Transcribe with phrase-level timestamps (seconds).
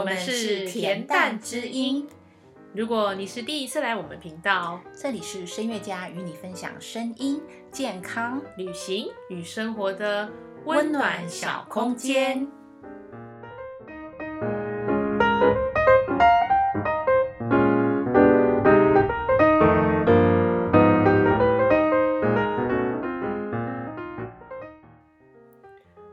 [0.00, 2.08] 我们是甜淡之音。
[2.72, 7.38] 如果你是第一次来我们频道，这里是声乐家与你分享声音、
[7.70, 10.30] 健康、旅行与生活的
[10.64, 12.48] 温暖小空间。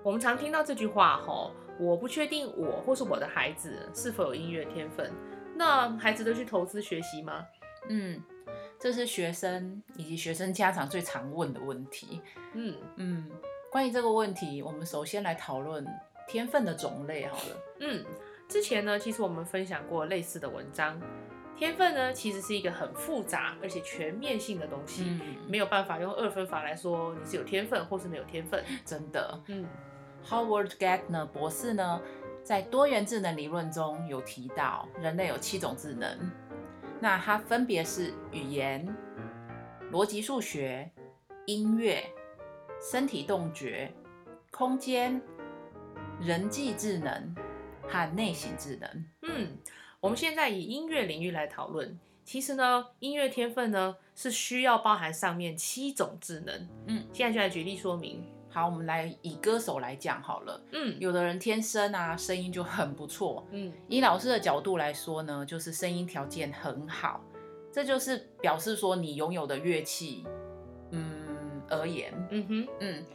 [0.04, 5.12] 我们常听到这句话，吼，我不确定我或是我的孩子是否有音乐天分，
[5.56, 7.46] 那还值得去投资学习吗？
[7.90, 8.22] 嗯，
[8.80, 12.22] 这是学生以及学生家长最常问的问题。
[12.54, 13.30] 嗯，嗯，
[13.72, 15.86] 关于这个问题，我们首先来讨论
[16.28, 17.58] 天分的种类好了。
[17.80, 18.04] 嗯，
[18.48, 21.00] 之前呢，其实我们分享过类似的文章。
[21.56, 28.64] 天分呢，其实是一个很复杂而且全面性的东西，嗯，没有办法用二分法来说你是有天分或是没有天分。
[28.86, 29.42] 真的。
[29.48, 29.66] 嗯
[30.30, 32.02] Howard Gardner 博士呢，
[32.44, 36.18] 在多元智能理论中有提到，人类有七种智能，
[37.00, 38.88] 那它分别是语言、
[39.92, 40.92] 逻辑数学、
[41.46, 42.04] 音乐、
[42.82, 43.92] 身体动觉、
[44.52, 45.22] 空间、
[46.20, 47.36] 人际智能
[47.88, 49.06] 和内省智能。
[49.22, 49.58] 嗯，
[50.02, 51.98] 我们现在以音乐领域来讨论。
[52.26, 56.68] 其实呢，音乐天分呢是需要包含上面七种智能。
[56.88, 58.26] 嗯，现在就来举例说明。
[58.50, 60.62] 好，我们来以歌手来讲好了。
[60.72, 63.46] 嗯有的人天生啊，声音就很不错。
[63.52, 67.22] 嗯以老师的角度来说呢，就是声音条件很好，
[67.72, 70.26] 这就是表示说你拥有的乐器，
[70.92, 73.06] 嗯而言，嗯哼，嗯。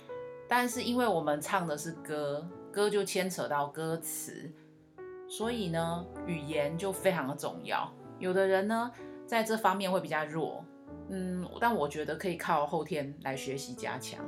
[0.48, 4.52] 但是因为我们唱的是歌，歌就牵扯到歌词，
[5.26, 7.90] 所以呢，语言就非常的重要。
[8.18, 8.92] 有的人呢，
[9.26, 10.62] 在这方面会比较弱，
[11.08, 14.22] 嗯，但我觉得可以靠后天来学习加强。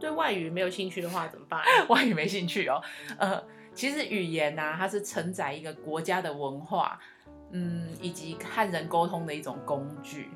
[0.00, 1.62] 对外语没有兴趣的话怎么办？
[1.88, 2.80] 外语没兴趣哦。
[3.18, 3.42] 呃，
[3.74, 6.98] 其实语言呐、它是承载一个国家的文化，
[7.52, 10.30] 嗯，以及和人沟通的一种工具。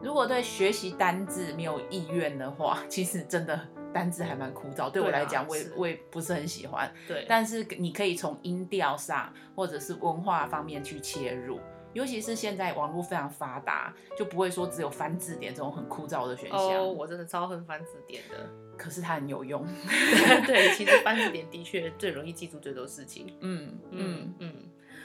[0.00, 3.60] 如果对学习单字没有意愿的话，其实真的
[3.92, 4.88] 单字还蛮枯燥。
[4.88, 6.88] 对我来讲，我也我也不是很喜欢。
[7.08, 11.58] 对，但是你可以从音调上，或者是文化方面去切入。
[11.92, 16.58] 尤其是现在网络非常发达，就不会说只有翻字典这种很枯燥的选项。
[16.60, 18.48] 哦，我真的超恨翻字典的。
[18.76, 19.66] 可是它很有用。
[20.46, 23.26] 对， 其实翻字典的确最容易记住最多事情。
[23.40, 24.54] 嗯嗯嗯，嗯，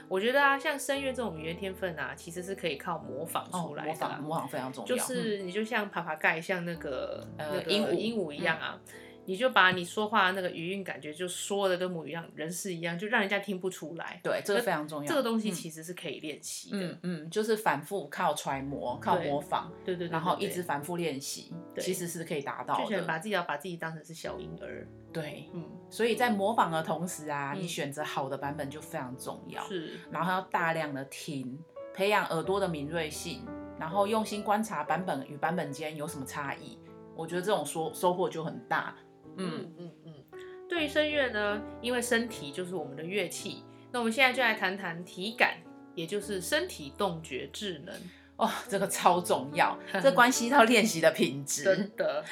[0.08, 3.86] 我觉得啊，像声乐这种语言天分啊，其实是可以靠模仿哦，出来。
[3.86, 4.88] 模仿模仿非常重要。
[4.88, 8.80] 就是你就像爬爬盖，像那个、呃那个鹦鹉嗯鹦鹉一样啊，
[9.26, 14.20] 你就把你说话的那个语音感觉就说的跟母语一样，人事一样，就让人家听不出来。
[14.24, 15.08] 对，这个非常重要。
[15.08, 16.78] 这个东西嗯其实是可以练习的。
[16.78, 23.02] 嗯嗯，就是反复靠揣摩、靠模仿，对对对然后一直反复练习，其实是可以达到就是。
[23.04, 24.88] 把自己要把自己当成是小婴儿。
[25.12, 29.64] 对，嗯，所以在模仿的同时啊，嗯你选择好的版本就非常重要。
[29.64, 31.58] 是，然后要大量的听，
[31.94, 33.46] 培养耳朵的敏锐性，
[33.80, 36.78] 然后用心观察版本与版本间有什么差异。
[37.16, 38.96] 我觉得这种收收获就很大。
[39.38, 40.40] 嗯，嗯嗯嗯。
[40.70, 45.58] 对于声乐呢，因为身体就是我们的乐器，那我们现在就来谈谈体感，
[45.94, 47.96] 也就是身体动觉智能。
[48.36, 51.64] 哦、这个超重要， 这关系到练习的品质。
[51.64, 52.26] 真的，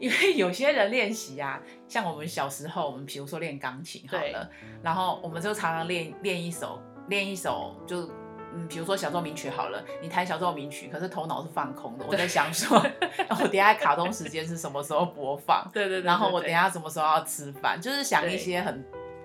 [0.00, 4.50] 因为有些人练习啊，像我们小时候，我们比如说练钢琴好了，
[4.82, 8.10] 然后我们就常常练练一首，练一首就。
[8.54, 12.04] 嗯，比如说小奏鸣曲好了，你弹小奏鸣曲，可是头脑是放空的。
[12.06, 12.76] 我在想说，
[13.30, 15.68] 我等下卡通时间是什么时候播放？
[15.72, 17.80] 对对对然后我对等下什么时候要吃饭？
[17.80, 18.84] 就是想一些很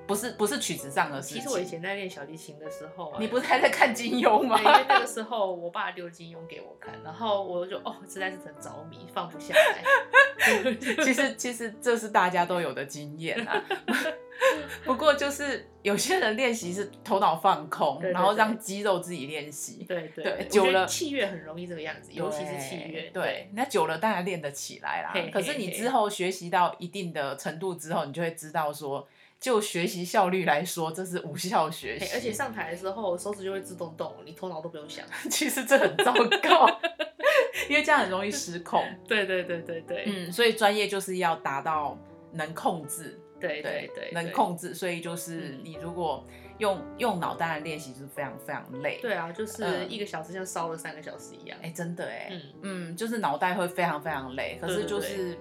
[0.09, 1.37] 不是不是曲子上的事情。
[1.37, 4.65] 其实我以前在练小提琴的时候啊，你不是还在看金庸吗对，？
[4.65, 9.83] 因为那个时候我爸丢金庸给我看，然后我就哦，实在是很着迷，放不下来。
[11.03, 13.63] 其实其实这是大家都有的经验啊。
[14.85, 19.85] 不过就是有些人练习是头脑放空，对对然后对让肌肉自己练习。
[19.87, 23.11] 对对久了器乐很容易这个样子，尤其是器乐。
[23.13, 25.29] 对，那久了当然练得起来啦嘿嘿。
[25.29, 29.05] 可是你之后学习到一定的程度之后，你就会知道说，
[29.39, 32.05] 就学习效率来说，这是无效学习。
[32.05, 35.05] 嘿而且上台的时候手指就会自动动，你头脑都不用想。
[35.31, 36.13] 其实这很糟
[36.43, 36.67] 糕，
[37.69, 38.83] 因为这样很容易失控。
[39.07, 41.97] 对对对对对，嗯，所以专业就是要达到
[42.33, 44.29] 能控制，对对对，能。
[44.33, 44.73] 控制。
[44.73, 46.25] 所以就是嗯你如果
[46.57, 51.57] 用用脑，当然练习就是非常非常累。，对啊，就是嗯一个小时像烧了三个小时一样。
[51.61, 55.37] 哎、真的哎，嗯，嗯，就是脑袋会非常非常累，可是就是。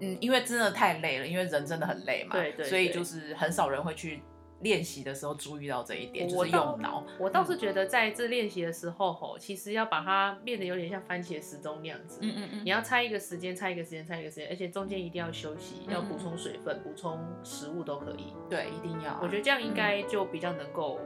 [0.00, 4.22] 嗯，因为真的太累了，因为人真的很累嘛，对对对所以就是很少人会去
[4.60, 7.04] 练习的时候注意到这一点，就是用脑。
[7.18, 12.18] 我倒是觉得在这练习的时候，吼，其实要把它变得有点像番茄时钟那样子。
[12.22, 18.32] 嗯嗯嗯你要猜一个时间，猜一个时间，猜一个时间，而且中间一定要休息，嗯要补充水分、补充食物都可以。
[18.48, 21.00] 对，一定要啊、我觉得这样应该就比较能够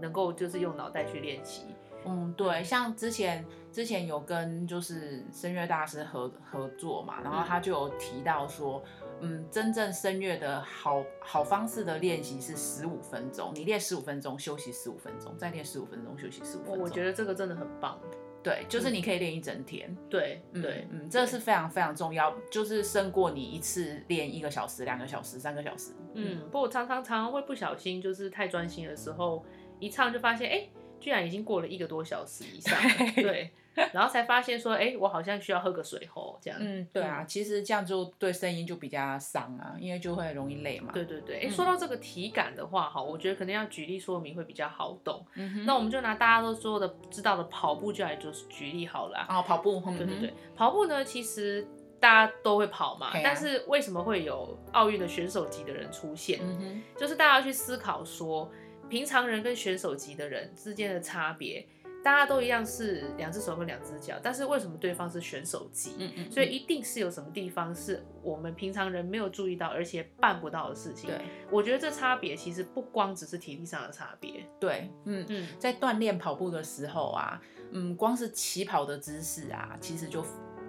[0.00, 1.66] 能够就是用脑袋去练习。
[2.04, 8.82] 嗯，对，像之前之前有跟就是声乐大师合合作嘛，然后他就有提到说，
[9.20, 16.80] 嗯，真正声乐的好好方式的练习是十五分钟，你练十五分钟，休息十五分钟，再练十五分钟，休息十五分钟。
[16.80, 17.98] 我觉得这个真的很棒。
[18.42, 19.94] 对，就是你可以练一整天。
[20.08, 25.92] 对对，嗯，这是非常非常重要，就是胜过你一次练一个小时、两个小时、三个小时。
[26.14, 29.44] 嗯，不过常常常常会不小心，就是太专心的时候，
[29.78, 30.68] 一唱就发现，哎。
[31.00, 32.78] 居然已经过了一个多小时以上，
[33.16, 33.50] 对，
[33.92, 36.58] 然后才发现说，哎，我好像需要喝个水喉，这样。
[36.60, 40.90] 嗯，对啊，其实这样就对声音就比较伤啊，因为就会容易累嘛。
[40.92, 45.24] 对对对，哎，说到这个体感的话，哈，我觉得可能要举例说明会比较好懂。
[45.34, 49.26] 嗯那我们就拿大家都说的知道的跑步就来就是举例好了。
[49.28, 49.80] 哦，跑步。
[49.96, 51.66] 对对对，跑步呢，其实
[52.00, 56.40] 大家都会跑嘛，但是为什么会有奥运的选手级的人出现？
[56.42, 58.50] 嗯哼，就是大家要去思考说。
[58.88, 61.66] 平常人跟选手级的人之间的差别，
[62.02, 65.94] 大家都一样是两只手跟两只脚，但是为什么对方是选手级？
[65.98, 71.10] 嗯嗯，所以一定是有什么地方是我们平常人没有注意到，而且办不到的事情。
[71.10, 71.20] 对，
[71.50, 74.44] 我觉得这差别其实不光只是体力上的差别。
[74.58, 77.40] 对，嗯嗯，在锻炼跑步的时候啊，
[77.72, 80.24] 嗯，光是起跑的姿势啊，其实就。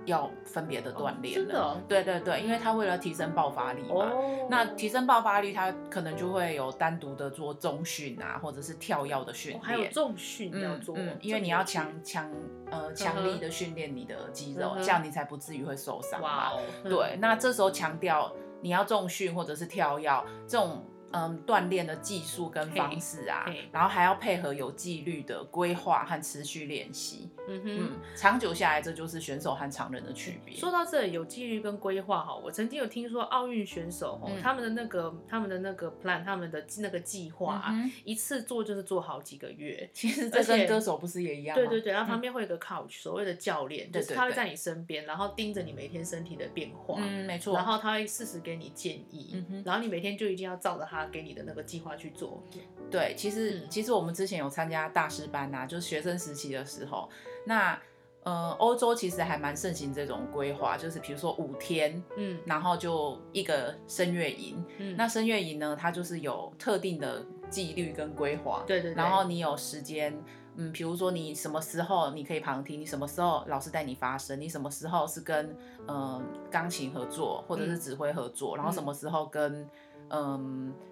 [0.10, 4.12] 要分别的锻炼了，对对对，因为他为了提升爆发力嘛，
[4.50, 12.32] 那提升爆发力，他可能就会有单独的做重训啊，或者是跳跃的训练，还有重训要做，因为你要强强
[12.70, 16.52] 呃强力的训练你的肌肉，这样你才不至于会受伤嘛。
[16.84, 20.10] 对，那这时候强调你要重训或者是跳跃
[20.48, 20.86] 这种。
[21.12, 27.30] 嗯，锻炼的技术跟方式啊，然后还要配合有纪律的规划和持续练习。
[27.48, 30.56] 嗯哼，长久下来，这就是选手和常人的区别。
[30.56, 37.74] 说到这有纪律跟规划哈，我曾经有听说奥运选手哦，他们的那个他们的那个 plan，他们的那个计划，
[38.04, 39.90] 一次做就是做好几个月。
[39.92, 41.64] 其实这跟歌手不是也一样吗？
[41.64, 47.00] 对对对，然后旁边会有个 coach，所谓的教练，就是他会在你身边，然后盯着你每天身体的变化。
[47.00, 47.56] 嗯，没错。
[47.56, 50.99] 然后他会适时给你建议，然后你每天就一定要照着他。
[51.00, 52.44] 他给你的那个计划去做，
[52.92, 57.10] 对，其实其实我们之前有参加大师班呐，就是学生时期的时候，
[57.46, 57.80] 那
[58.24, 70.14] 呃欧洲其实还蛮盛行这种规划，就是比如说五天，嗯，然后就一个声乐营，嗯，那声乐营呢，它就是有特定的纪律跟规划，对对，然后你有时间，
[70.58, 75.56] 嗯，比如说你什么时候你可以旁听，你什么时候老师带你发声，你什么时候是跟
[75.88, 79.70] 嗯钢琴合作或者是指挥合作，然后什么时候跟嗯。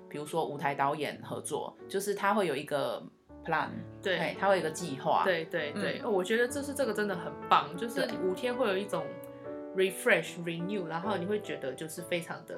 [0.10, 3.04] 比如说舞台导演合作，就是他会有一个
[3.46, 3.69] plan，
[4.02, 9.06] 对，他会有一个计划，对对对，我觉得这是这个真的很棒，就是五天会有一种
[9.75, 12.58] refresh renew，然后你会觉得就是非常的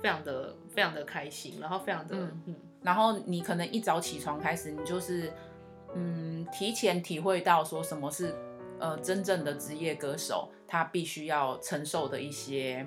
[0.00, 5.30] 非常的非常的开心，然后非常的嗯，然后你可能一早起床开始，你就是
[5.94, 8.34] 嗯提前体会到说什么是
[8.78, 12.86] 呃真正的职业歌手他必须要承受的一些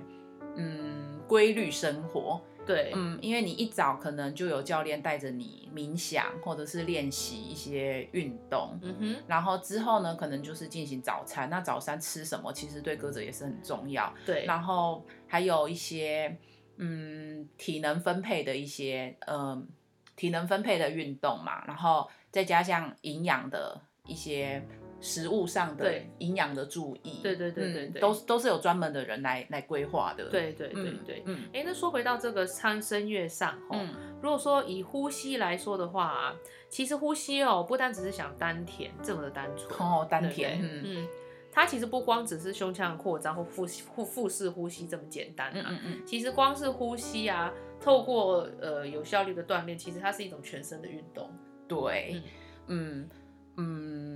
[0.55, 2.41] 嗯规律生活。
[2.65, 11.49] 对，嗯，因为你一早可能就有教练带着你冥想，或者是练习一些运动，嗯哼，然后之后呢，可能就是进行早餐。
[11.49, 14.13] 那早餐吃什么，其实对歌者也是很重要。
[14.25, 16.37] 对，然后还有一些，
[16.77, 19.67] 嗯，体能分配的一些，嗯，
[20.15, 24.63] 体能分配的运动嘛，然后再加上营养的一些。
[25.01, 30.29] 食物上的营养的注意，对对对对对，都都是有专门的人来来规划的。
[30.29, 33.83] 对对对对，嗯，哎，那说回到这个唱声乐上，哦，
[34.21, 36.35] 如果说以呼吸来说的话，
[36.69, 41.07] 其实呼吸哦，不单只是想丹田这么的单纯哦，丹田，嗯嗯，
[41.51, 51.27] 它其实不光只是胸腔扩张或腹腹腹式呼吸这么简单啊，嗯嗯，其实光是呼吸啊，透过呃有效率的锻炼，其实它是一种全身的运动。
[51.67, 52.21] 对，
[52.67, 53.09] 嗯
[53.57, 54.10] 嗯。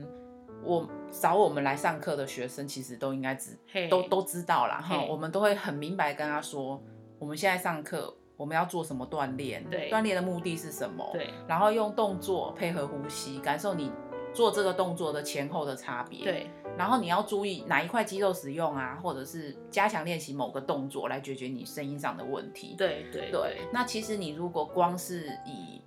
[0.66, 3.58] 我找我们来上课的学生，其实都应该知，
[3.90, 4.82] 都都知道啦。
[4.82, 5.02] 哈。
[5.08, 6.82] 我们都会很明白跟他说，
[7.20, 13.92] 我们现在上课，我们要做什么锻炼，对，锻炼的目的是什么，对，然后用动作配合呼吸，感受你
[14.34, 23.62] 做这个动作的前后的差别，对，然后你要注意哪一块肌肉使用啊，或者是加强练习某个动作来解决你声音上的问题，对对对。
[23.72, 25.82] 那其实你如果光是以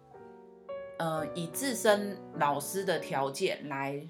[0.99, 4.00] 呃，以自身老师的条件来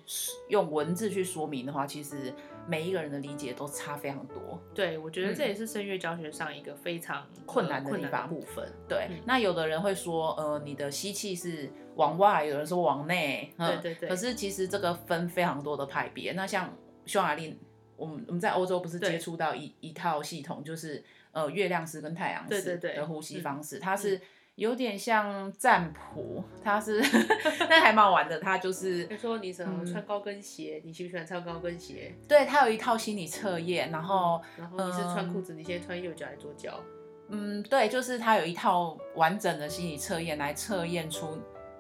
[0.48, 2.32] 用文字去说明的话，其实
[2.66, 4.58] 每一个人的理解都差非常多。
[4.74, 8.72] 对，我觉得这也是声乐教学上一个非常困难的地方部分。
[8.88, 13.52] 对，那有的人会说，呃，你的吸气是往外，有人说往内。
[13.58, 14.08] 对对对。
[14.08, 16.32] 可是其实这个分非常多的派别。
[16.32, 17.58] 那像匈牙利，
[17.96, 24.18] 我们我们在欧洲不是接触到一一套系统，就是呃月亮式跟太阳式的呼吸方式，它是。
[24.58, 27.00] 有点像占卜，它是
[27.70, 28.40] 那还蛮玩的。
[28.40, 32.12] 它就是他说你什么穿高跟鞋，你喜不喜欢穿高跟鞋？
[32.26, 36.80] 对，它有一套心理测验，然后然后你是穿裤子，你现在穿右脚还是左脚？
[37.28, 41.38] 嗯，对，就是它有一套完整的心理测验来测验出。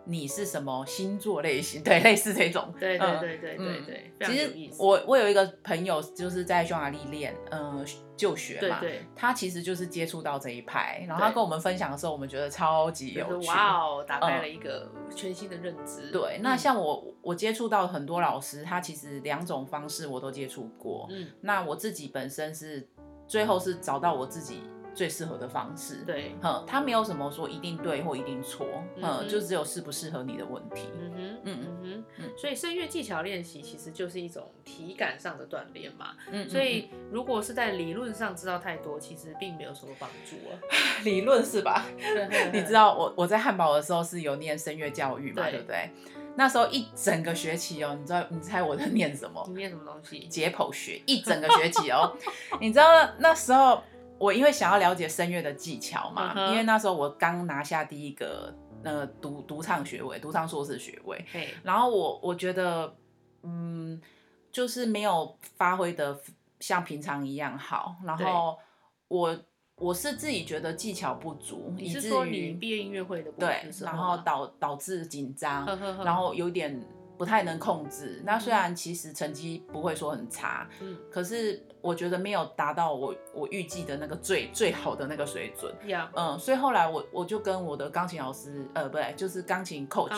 [0.08, 1.82] 你是什么星座类型？
[1.84, 2.72] 对，类似这种。
[2.80, 3.80] 对对对对对
[4.18, 7.84] 对，其实我我有一个朋友就是在匈牙利练，嗯，
[8.16, 8.80] 就学嘛。
[8.80, 9.02] 对对。
[9.14, 13.46] 他其实就是接触到这一派，然后他跟我们分享的时候，我们觉得超级有趣。
[13.48, 16.10] 哇哦，打开了一个全新的认知。
[16.10, 21.06] 对，那像我我接触到很多老师，他其实两种方式我都接触过。
[21.10, 21.28] 嗯。
[21.42, 22.88] 那我自己本身是
[23.26, 24.62] 最后是找到我自己。
[24.98, 28.66] 最适合的方式，对，哼，他没有什么说一定对或一定错，
[29.00, 40.58] 嗯，就只有适不适合你的问题，嗯哼，嗯嗯哼，所以声乐技巧练习其实就是一种体感上的锻炼嘛，嗯，所以如果是在理论上知道太多，其实并没有什么帮助啊，
[41.04, 41.86] 理论是吧？
[42.52, 45.88] 你知道我我在汉堡的时候是有念声乐教育嘛，对不对？
[46.34, 49.44] 那时候一整个学期哦，你知道你猜我在念什么？
[49.48, 50.26] 你念什么东西？
[50.26, 52.16] 解剖学，一整个学期哦，
[52.60, 53.80] 你知道那时候。
[54.18, 61.24] 我因为想要了解声乐的技巧嘛，因为那时候我刚拿下第一个呃独独唱学位，独唱硕士学位，
[61.62, 62.94] 然后我我觉得
[63.42, 64.00] 嗯，
[64.50, 66.18] 就是没有发挥的
[66.60, 68.58] 像平常一样好，然后
[69.06, 69.38] 我
[69.76, 75.64] 我是自己觉得技巧不足，以至于毕业音乐会的对，然后导导致紧张，
[76.04, 76.84] 然后有点。
[77.18, 78.22] 不太能控制。
[78.24, 85.74] 那虽然其实成绩不会说很差，嗯，可是我觉得没有达到我我预计的那个最最好的那个水准。
[86.14, 90.08] 嗯，所以后来我我就跟我的钢琴老师，呃，不对，就是钢琴 coach，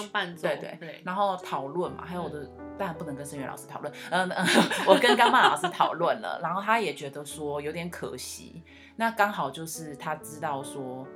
[0.41, 2.45] 对对对，然后讨论嘛，还有我的
[2.79, 4.47] 当然不能跟声乐老师讨论，嗯嗯，
[4.87, 8.63] 我跟钢棒老师讨论了，然后他也觉得说有点可惜。
[8.97, 11.07] 那刚好就是他知道说，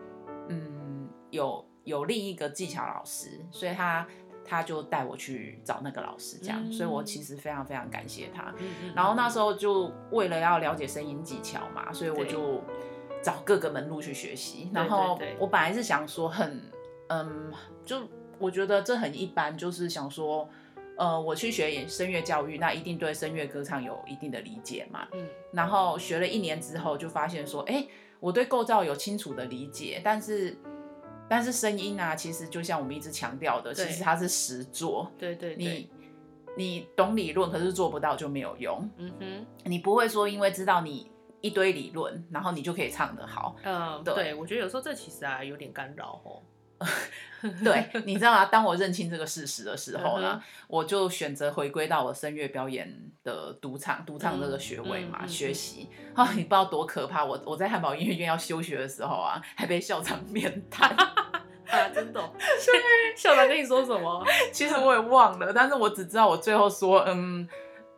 [0.48, 4.06] 嗯，有有另一个技巧老师，所以他。
[4.44, 8.54] 他就带我去找那个老师，这样，所以我其实非常非常感谢他。
[8.94, 12.62] 然后那时候就为了要了解声音技巧嘛，所以我就
[13.22, 14.68] 找各个门路去学习。
[14.72, 16.60] 然后我本来是想说很，
[17.08, 17.52] 嗯，
[17.84, 18.02] 就
[18.38, 20.48] 我觉得这很一般，就是想说，
[20.98, 25.08] 呃，我去学声乐教育，那一定对声乐歌唱有一定的理解嘛。
[25.12, 25.26] 嗯。
[25.52, 27.86] 然后学了一年之后，就发现说，哎，
[28.20, 30.56] 我对构造有清楚的理解，但是。
[31.28, 35.10] 但是声音啊，其实就像我们一直强调的，其实它是实做。
[35.18, 35.90] 对对，你
[36.56, 38.88] 你懂理论，可是做不到就没有用。
[38.96, 43.56] 嗯哼，你不会说因为知道你一堆理论，然后你就可以唱得好。
[43.64, 46.42] 嗯，对，我觉得有时候这其实啊有点干扰哦。
[47.62, 48.46] 对，你知道吗？
[48.46, 52.90] 当我认清这个事实的时候呢，我就选择回归到我声乐表演
[53.22, 55.90] 的独唱，独唱这个学位嘛，学习。
[56.14, 57.22] 啊，你不知道多可怕！
[57.22, 62.32] 我我在汉堡音乐院要休学的时候啊，还被校长 面谈啊，真的。
[63.14, 64.24] 校长跟你说什么？
[64.50, 67.46] 其实我也忘了，但是我只知道我最后说，嗯，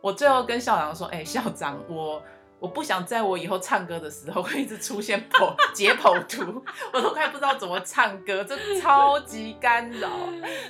[0.01, 2.21] 我最后跟校长说，哎，校长，我。
[2.59, 10.09] 我不想在我以后唱歌的时候会一直出现剖 解剖图，我都快不知道怎么唱歌，这超级干扰，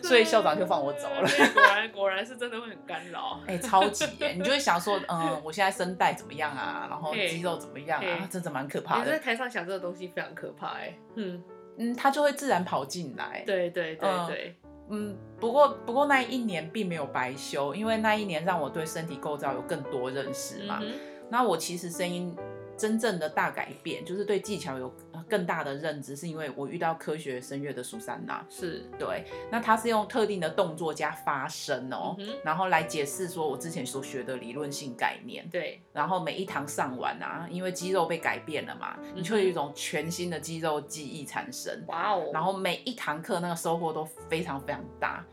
[0.03, 1.21] 所以校长就放我走了。
[1.53, 4.33] 果然果然是真的会很干扰，哎，超级耶！
[4.37, 6.87] 你就会想说，嗯，我现在声带怎么样啊？
[6.89, 8.27] 然后肌肉怎么样啊？
[8.29, 9.05] 真的蛮可怕的。
[9.05, 11.41] 你在台上想这个东西非常可怕，哎，嗯
[11.77, 13.43] 嗯，他就会自然跑进来。
[13.45, 14.55] 对对对对，
[14.89, 20.81] 嗯，不过不过那一年并没有白修，因为那一年让我对身体构造有更多认识嘛。
[21.29, 22.35] 那我其实声音
[22.77, 24.93] 真正的大改变，就是对技巧有
[25.27, 29.25] 更大的认知，是因为我遇到科学声乐的苏珊娜，是对。
[29.51, 32.15] 那她是用特定的动作加发声哦，
[32.45, 35.49] 然后来解释说我之前所学的理论性概念。
[35.49, 35.81] 对。
[35.91, 41.83] 然后每一堂上完啊，因为肌肉被改变了嘛，你就有一种全新的肌肉记忆产生。
[41.87, 42.29] 哇哦。
[42.31, 45.25] 然后每一堂课那个收获都非常非常大，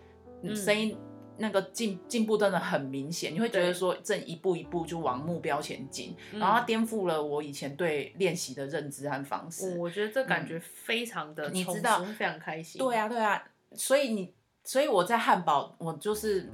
[0.57, 0.97] 声音。
[1.37, 9.77] 那个进进步真的很明显，你会觉得说正一步一步就往目标前进，然后它颠覆了我以前对练习的认知和方式。
[9.79, 12.79] 我觉得这感觉非常的，你知道，非常开心。
[12.79, 16.49] 对啊，对啊，所以你，所以我在汉堡，我就是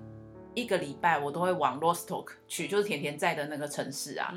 [0.55, 4.35] 一个礼拜我都会往 Rostock 去，就是甜甜在的那个城市啊。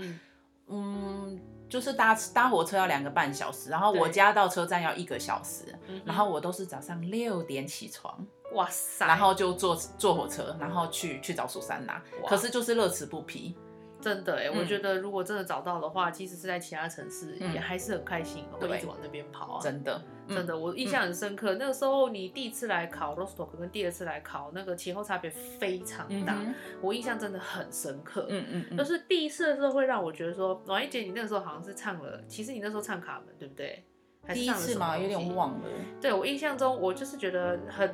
[0.68, 5.74] 嗯，就是搭搭火车要两个半小时，然后我家到车站要一个小时，
[6.06, 8.26] 然后我都是早上六点起床。
[8.54, 9.06] 哇塞！
[9.06, 12.02] 然后就坐坐火车，然后去去找苏珊娜。
[12.28, 13.56] 可是就是乐此不疲，
[14.02, 14.50] 真的哎！
[14.50, 19.62] 我觉得如果真的找到的话，即使是在其他城市，也还是很开心，会一直往那边跑啊。
[19.62, 21.56] 真的，真的，我印象很深刻。
[21.56, 26.38] 那个时候你第一次来考 Rostock 跟第二次来考，那个前后差别非常大，
[26.82, 28.26] 我印象真的很深刻。
[28.30, 28.78] 嗯嗯嗯。
[28.78, 33.84] 就是第一次的时候会让我觉得说，王一杰，你那个时候好像是唱了，其实你那时候唱卡门，对不对？
[34.26, 34.98] 还是第一次吗？
[34.98, 35.68] 有点忘了。
[36.00, 37.94] 对我印象中，我就是觉得很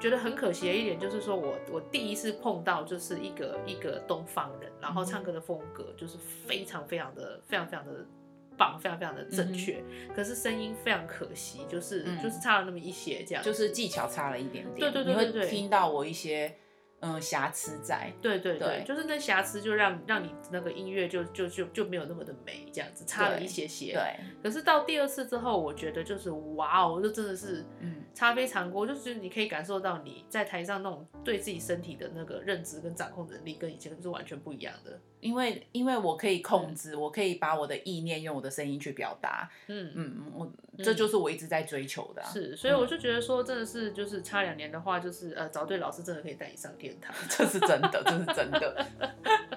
[0.00, 8.04] 觉得很可惜的一点，就是说我我第一次碰到就是一个一个东方人，然后唱歌的风格就是非常非常的非常非常的
[8.56, 9.82] 棒，非常非常的正确，
[10.16, 14.90] 可是声音非常可惜，就是就是差了那么一些，这样就是技巧差了一点点。
[14.90, 16.56] 对对对对，你会听到我一些。
[17.00, 23.94] 嗯，瑕疵在，对对对，就是那瑕疵就让让你那个音乐就就就就没有那么的美，这样子差了一些些。
[23.94, 35.00] 对，可是到第二次之后，我觉得就是哇哦，就真的是，嗯，差非常多，就是你可以感受到你在台上那种对自己身体的那个认知跟掌控能力，跟以前是完全不一样的。
[35.20, 39.48] 因为因为我可以控制，我可以把我的意念用我的声音去表达。
[39.68, 42.22] 嗯嗯，我这就是我一直在追求的。
[42.24, 47.14] 是，所以我就觉得说，真的是就是差两年的话，就是呃，找对老师真的可以带你上天堂。
[47.28, 48.86] 这是真的，这是真的。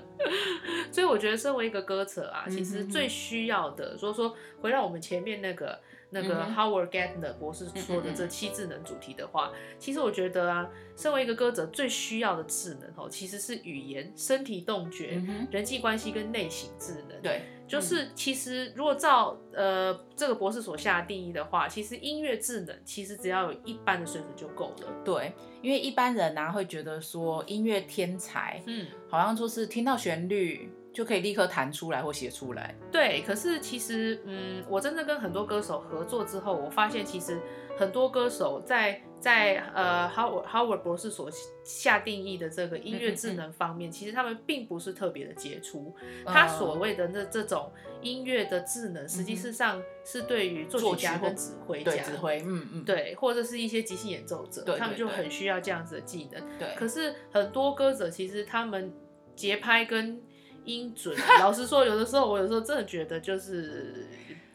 [0.91, 5.79] 所以我觉得，身为一个歌者啊，其实最需要的，所以说回到我们前面那个。
[6.13, 17.21] 那个 Howard Gardner 博士说的这七智能主题的话，其实我觉得啊，身为一个歌者最需要的智能哦，其实是语言、身体动觉、人际关系跟内省智能。
[17.21, 24.93] 对，就是其实如果照呃这个博士所下的定义的话，其实音乐智能其实只要有一般的水准就够了。
[25.03, 30.69] 对，因为一般人呢会觉得说音乐天才，嗯，好像就是听到旋律。
[30.93, 32.75] 就可以立刻弹出来或写出来。
[32.91, 37.39] 对，可是其实，嗯，我真的跟很多歌手合作之后，我发现其实
[37.77, 41.29] 很多歌手在在呃 Howard Howard 博士所
[41.63, 45.95] 下定义的这个音乐智能方面，其实他们并不是特别的杰出。
[46.25, 47.71] 他所谓的那这种
[48.01, 56.41] 音乐的智能，实际上是对于作曲家跟指挥家，指挥，嗯嗯，对，或者是一些即兴演奏者，他们就很需要这样子的技能。
[56.59, 58.93] 对，可是很多歌者其实他们
[59.35, 60.21] 节拍跟
[60.65, 64.07] 音准，老实说，有的时候我有时候真的觉得就是，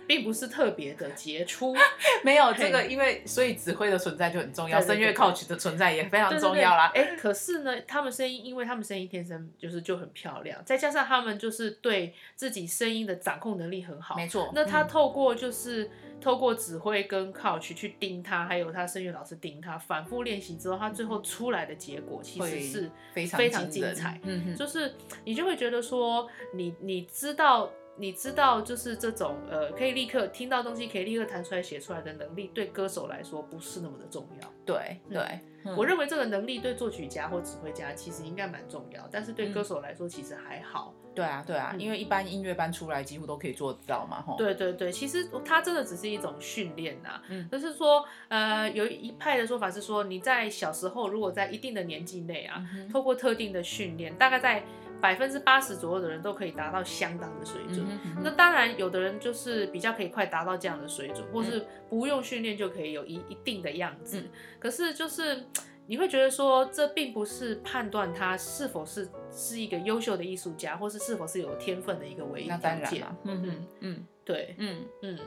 [0.08, 1.76] 并不是特别的杰出。
[2.24, 6.90] 没有这个，因为所以指挥的存在就很重要，声乐 coach 的存在也非常重要啦。
[6.94, 14.16] 哎，可是呢，他们声音，因为他们声音天生就是就很漂亮，再加上他们就是对自己声音的掌控能力很好。
[14.16, 15.88] 没错，那他透过就是。
[16.20, 24.18] 透过指挥跟 coach 去盯他，还有他声乐老师盯他，反复练习之后，他最后出来的结果其实是非常非常精彩。
[24.24, 24.92] 嗯就是
[25.24, 34.52] 你就会觉得说，你你知道，你知道，就是这种呃，可以立刻听到东西，可以立刻弹出来、写出来的能力，对歌手来说不是那么的重要。
[34.64, 35.40] 对对，
[35.76, 40.94] 我认为这个能力对作曲家或指挥家其实应该蛮重要，但是对歌手来说其实还好。
[41.14, 44.36] 对啊，对啊，因为一般音乐班出来几乎都可以做到嘛，吼。
[44.36, 54.62] 对对对，其实它真的只是一种训练呐，嗯，就是说，呃，有一派的说法是说，你在小时候如果在一定的年纪内啊，透过特定的训练，大概在
[55.00, 57.86] 百分之八十左右的人都可以达到相当的水准。
[58.22, 64.22] 那当然，有的人就是比较可以快达到这样的水准，或是不用训练就可以有一一定的样子。
[64.58, 65.44] 可是就是。
[65.90, 73.02] 你会觉得说，这并不是判断他是否是是一个优秀的艺术家，或是是否是有天分的一个唯一条件。
[73.24, 75.18] 嗯嗯嗯，对，嗯嗯。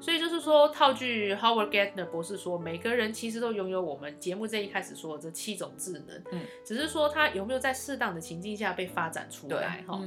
[0.00, 10.00] 所以就是说，套句 Howard Gardner 博士说，每个人其实都拥有我们节目这一开始说的这七种智能，嗯，只是说他有没有在适当的情境下被发展出来，哈，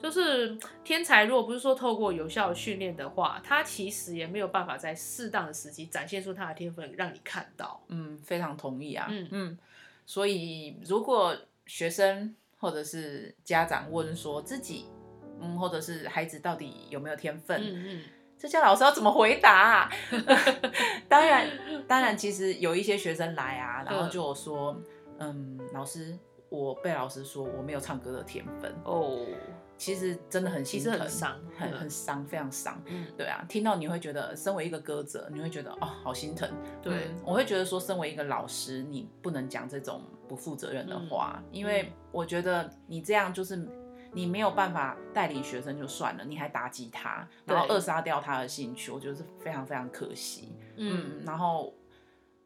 [0.00, 7.84] 就是天才如果不是说透过有效的训练的话，他其实也没有办法在适当的时机展现出他的天分让你看到。
[7.88, 9.58] 嗯，非常同意啊，嗯嗯。
[10.06, 14.86] 所以如果学生或者是家长问说自己，
[15.40, 18.02] 嗯，或者是孩子到底有没有天分，嗯嗯。
[18.38, 19.90] 这叫老师要怎么回答？
[21.08, 21.48] 当然，
[21.86, 24.76] 当然，其实有一些学生来啊，然后就说
[25.18, 26.18] ：“嗯，老师，
[26.50, 29.24] 我被老师说我没有唱歌的天分。”哦，
[29.78, 32.78] 其实真的很心疼，很伤，很很伤，非常伤。
[32.86, 36.50] 嗯，对啊，听到你会觉得，身为一个歌者，你会觉得哦，好心疼。
[36.82, 43.66] 对，我会觉得说，身为一个老师，你不能讲这种不负责任的话，因为我觉得你这样就是。
[44.14, 50.56] 你没有办法带领学生就算了，你还打击他，然后扼杀掉他的兴趣，我觉得是非常非常可惜。
[50.76, 51.74] 嗯，然后。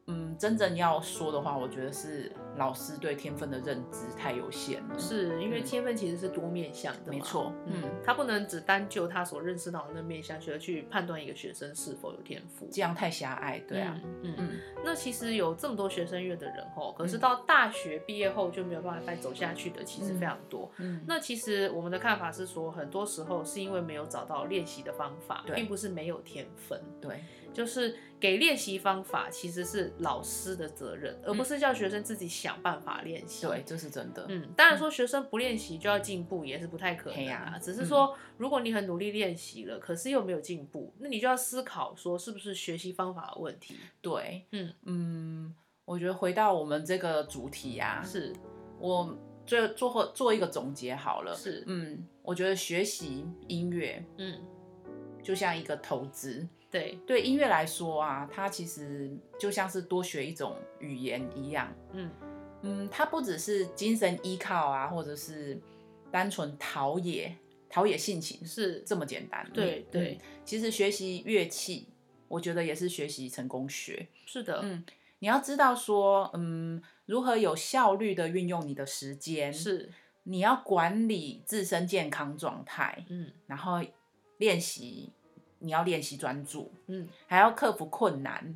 [0.08, 4.98] 嗯，真正要说的话，我觉得是老师对天分的认知太有限了。
[4.98, 7.52] 是因为天分其实是多面向的，没错。
[7.66, 13.58] 嗯，他不能只单就他所认识到的那面向去去判断一个学生是否有天赋，这样太狭隘。
[13.68, 14.50] 对啊，嗯嗯。
[14.82, 20.70] 那其实有这么多学生乐的人吼，可是到大学毕业后就没有办法再走下去的，其实非常多。
[20.78, 26.80] 嗯，那其实我们的看法是说，很多时候是因为没有找到练习的方法，并不是没有天分。
[26.98, 27.22] 对。
[27.52, 33.46] 就是给练习方法，其实是老师的责任，而不是叫学生自己想想办法练习。
[33.46, 34.24] 对，这是真的。
[34.28, 37.58] 嗯，当然说学生不练习就要进步也是不太可能啊。
[37.60, 43.76] 只是说，如果你很努力练习了，可是又没有进步，那你就要思考说是不是学习方法的问题。
[44.00, 48.32] 对，嗯嗯，我觉得回到我们这个主题啊，是
[48.78, 51.34] 我最做后做一个总结好了。
[51.34, 54.40] 是，嗯，我觉得学习音乐，嗯，
[55.22, 56.48] 就像一个投资。
[56.70, 61.74] 对对，音乐来说啊，它其实就像是多学一种语言一样。
[61.92, 62.10] 嗯
[62.62, 65.58] 嗯，它不只是精神依靠啊，或者是
[66.10, 67.34] 单纯陶冶
[67.70, 69.48] 陶冶性情，是这么简单。
[69.54, 71.88] 对对，其实学习乐器，
[72.26, 74.06] 我觉得也是学习成功学。
[74.26, 74.84] 是的，嗯，
[75.20, 79.90] 你要知道说，嗯，如何有效率的运用你的时间，是
[80.24, 83.80] 你要管理自身健康状态，嗯，然后
[84.38, 85.12] 练习。
[85.58, 88.54] 你要练习专注，嗯，还要克服困难。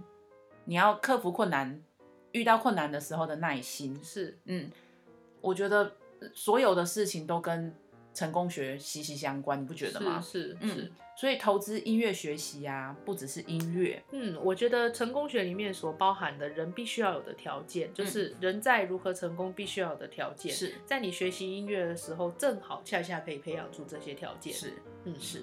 [0.65, 1.83] 你要克服困难，
[2.31, 4.71] 遇到困难的时候的耐心是，嗯，
[5.41, 5.97] 我觉得
[6.33, 7.75] 所有的事情都跟
[8.15, 10.21] 成功学息息相关，你不觉得吗？
[10.21, 24.55] 是是，所以投资音乐学习啊，不只是音乐，嗯，我觉得成功学里面所包含的人必须要有的条件，就是人在如何成功必须要有的条件，是在你学习音乐的时候，正好恰恰可以培养出这些条件。
[24.55, 24.75] 是，
[25.07, 25.43] 嗯是，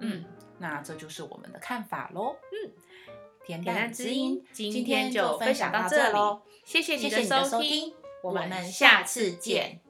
[0.00, 0.24] 嗯。
[0.58, 2.36] 那这就是我们的看法喽。
[2.52, 2.72] 嗯，
[3.44, 6.18] 甜淡之音今天就分享到这里，
[6.64, 9.83] 谢谢你的收听，我们下次见。